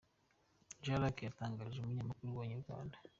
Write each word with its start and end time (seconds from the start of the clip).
Jean 0.83 0.97
Luc 1.01 1.17
yatangarije 1.27 1.77
umunyamakuru 1.81 2.37
wa 2.37 2.43
Inyarwanda. 2.47 2.95